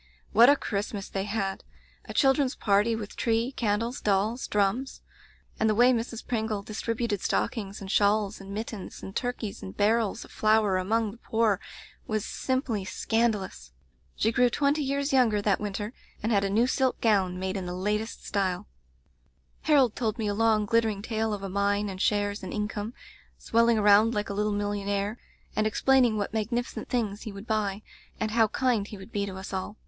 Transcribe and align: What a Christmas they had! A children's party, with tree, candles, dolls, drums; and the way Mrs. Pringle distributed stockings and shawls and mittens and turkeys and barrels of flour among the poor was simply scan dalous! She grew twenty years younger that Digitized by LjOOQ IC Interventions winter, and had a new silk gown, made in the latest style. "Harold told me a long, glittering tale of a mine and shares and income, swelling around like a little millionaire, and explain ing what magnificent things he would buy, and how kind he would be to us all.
What 0.31 0.49
a 0.49 0.55
Christmas 0.55 1.07
they 1.09 1.25
had! 1.25 1.63
A 2.05 2.13
children's 2.15 2.55
party, 2.55 2.95
with 2.95 3.15
tree, 3.15 3.51
candles, 3.51 4.01
dolls, 4.01 4.47
drums; 4.47 5.03
and 5.59 5.69
the 5.69 5.75
way 5.75 5.93
Mrs. 5.93 6.25
Pringle 6.25 6.63
distributed 6.63 7.21
stockings 7.21 7.81
and 7.81 7.91
shawls 7.91 8.41
and 8.41 8.51
mittens 8.51 9.03
and 9.03 9.15
turkeys 9.15 9.61
and 9.61 9.77
barrels 9.77 10.25
of 10.25 10.31
flour 10.31 10.77
among 10.77 11.11
the 11.11 11.19
poor 11.19 11.59
was 12.07 12.25
simply 12.25 12.83
scan 12.83 13.31
dalous! 13.33 13.73
She 14.15 14.31
grew 14.31 14.49
twenty 14.49 14.81
years 14.81 15.13
younger 15.13 15.39
that 15.39 15.59
Digitized 15.59 15.59
by 15.59 15.61
LjOOQ 15.61 15.67
IC 15.67 15.67
Interventions 15.67 15.79
winter, 15.79 16.17
and 16.23 16.31
had 16.31 16.43
a 16.43 16.49
new 16.49 16.65
silk 16.65 16.99
gown, 16.99 17.39
made 17.39 17.55
in 17.57 17.65
the 17.67 17.75
latest 17.75 18.25
style. 18.25 18.67
"Harold 19.61 19.95
told 19.95 20.17
me 20.17 20.25
a 20.25 20.33
long, 20.33 20.65
glittering 20.65 21.03
tale 21.03 21.31
of 21.31 21.43
a 21.43 21.47
mine 21.47 21.89
and 21.89 22.01
shares 22.01 22.41
and 22.41 22.51
income, 22.51 22.95
swelling 23.37 23.77
around 23.77 24.15
like 24.15 24.31
a 24.31 24.33
little 24.33 24.51
millionaire, 24.51 25.19
and 25.55 25.67
explain 25.67 26.03
ing 26.05 26.17
what 26.17 26.33
magnificent 26.33 26.89
things 26.89 27.21
he 27.21 27.31
would 27.31 27.45
buy, 27.45 27.83
and 28.19 28.31
how 28.31 28.47
kind 28.47 28.87
he 28.87 28.97
would 28.97 29.11
be 29.11 29.27
to 29.27 29.35
us 29.35 29.53
all. 29.53 29.77